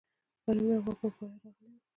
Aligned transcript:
پرون 0.43 0.59
مې 0.67 0.77
غوا 0.83 0.93
پر 0.99 1.09
غوايه 1.15 1.37
راغلې 1.43 1.69
وه 1.77 1.87